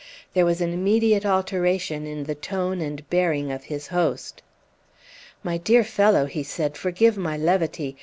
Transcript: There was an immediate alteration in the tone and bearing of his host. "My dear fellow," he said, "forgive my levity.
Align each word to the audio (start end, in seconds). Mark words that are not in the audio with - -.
There 0.33 0.45
was 0.45 0.61
an 0.61 0.73
immediate 0.73 1.27
alteration 1.27 2.07
in 2.07 2.23
the 2.23 2.33
tone 2.33 2.81
and 2.81 3.07
bearing 3.11 3.51
of 3.51 3.65
his 3.65 3.89
host. 3.89 4.41
"My 5.43 5.59
dear 5.59 5.83
fellow," 5.83 6.25
he 6.25 6.41
said, 6.41 6.75
"forgive 6.75 7.17
my 7.19 7.37
levity. 7.37 7.95